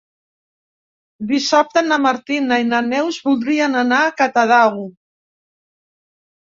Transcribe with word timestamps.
Dissabte 1.31 1.83
na 1.91 1.99
Martina 2.07 2.59
i 2.65 2.67
na 2.73 2.81
Neus 2.89 3.21
voldrien 3.29 3.81
anar 3.87 4.01
a 4.09 4.13
Catadau. 4.25 4.85